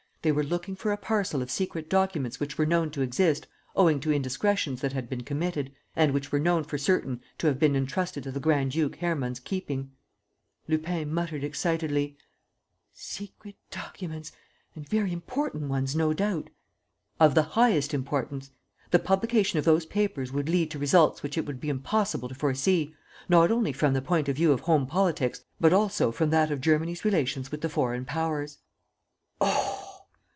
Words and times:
They 0.23 0.31
were 0.31 0.43
looking 0.43 0.75
for 0.75 0.91
a 0.91 0.97
parcel 0.97 1.41
of 1.41 1.49
secret 1.49 1.89
documents 1.89 2.39
which 2.39 2.55
were 2.55 2.65
known 2.67 2.91
to 2.91 3.01
exist, 3.01 3.47
owing 3.75 3.99
to 4.01 4.11
indiscretions 4.13 4.79
that 4.81 4.93
had 4.93 5.09
been 5.09 5.23
committed, 5.23 5.71
and 5.95 6.13
which 6.13 6.31
were 6.31 6.37
known 6.37 6.63
for 6.63 6.77
certain 6.77 7.21
to 7.39 7.47
have 7.47 7.57
been 7.57 7.75
entrusted 7.75 8.21
to 8.25 8.31
the 8.31 8.39
Grand 8.39 8.69
duke 8.69 8.97
Hermann's 8.97 9.39
keeping." 9.39 9.93
Lupin 10.67 11.11
muttered, 11.11 11.43
excitedly: 11.43 12.17
"Secret 12.93 13.55
documents... 13.71 14.31
and 14.75 14.87
very 14.87 15.11
important 15.11 15.63
ones, 15.69 15.95
no 15.95 16.13
doubt?" 16.13 16.51
"Of 17.19 17.33
the 17.33 17.41
highest 17.57 17.91
importance. 17.91 18.51
The 18.91 18.99
publication 18.99 19.57
of 19.57 19.65
those 19.65 19.87
papers 19.87 20.31
would 20.31 20.49
lead 20.49 20.69
to 20.69 20.77
results 20.77 21.23
which 21.23 21.35
it 21.35 21.47
would 21.47 21.59
be 21.59 21.69
impossible 21.69 22.29
to 22.29 22.35
foresee, 22.35 22.93
not 23.27 23.49
only 23.49 23.73
from 23.73 23.95
the 23.95 24.03
point 24.03 24.29
of 24.29 24.35
view 24.35 24.51
of 24.51 24.59
home 24.59 24.85
politics, 24.85 25.41
but 25.59 25.73
also 25.73 26.11
from 26.11 26.29
that 26.29 26.51
of 26.51 26.61
Germany's 26.61 27.03
relations 27.03 27.51
with 27.51 27.61
the 27.61 27.69
foreign 27.69 28.05
powers." 28.05 28.59
"Oh!" 29.39 29.79